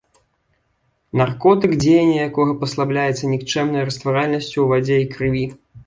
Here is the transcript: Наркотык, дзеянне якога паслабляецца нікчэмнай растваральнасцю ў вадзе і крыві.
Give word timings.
Наркотык, 1.21 1.75
дзеянне 1.85 2.17
якога 2.29 2.57
паслабляецца 2.65 3.23
нікчэмнай 3.35 3.81
растваральнасцю 3.91 4.55
ў 4.61 4.67
вадзе 4.77 4.95
і 5.05 5.11
крыві. 5.15 5.45